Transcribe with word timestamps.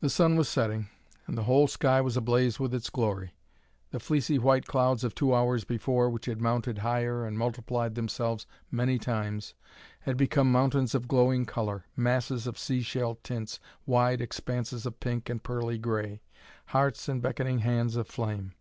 The 0.00 0.10
sun 0.10 0.36
was 0.36 0.46
setting, 0.46 0.88
and 1.26 1.38
the 1.38 1.44
whole 1.44 1.66
sky 1.66 2.02
was 2.02 2.18
ablaze 2.18 2.60
with 2.60 2.74
its 2.74 2.90
glory. 2.90 3.32
The 3.90 3.98
fleecy 3.98 4.38
white 4.38 4.66
clouds 4.66 5.04
of 5.04 5.14
two 5.14 5.34
hours 5.34 5.64
before, 5.64 6.10
which 6.10 6.26
had 6.26 6.38
mounted 6.42 6.76
higher 6.80 7.24
and 7.24 7.38
multiplied 7.38 7.94
themselves 7.94 8.46
many 8.70 8.98
times, 8.98 9.54
had 10.00 10.18
become 10.18 10.52
mountains 10.52 10.94
of 10.94 11.08
glowing 11.08 11.46
color, 11.46 11.86
masses 11.96 12.46
of 12.46 12.58
sea 12.58 12.82
shell 12.82 13.14
tints, 13.22 13.58
wide 13.86 14.20
expanses 14.20 14.84
of 14.84 15.00
pink 15.00 15.30
and 15.30 15.42
pearly 15.42 15.78
gray, 15.78 16.20
hearts 16.66 17.08
and 17.08 17.22
beckoning 17.22 17.60
hands 17.60 17.96
of 17.96 18.08
flame. 18.08 18.52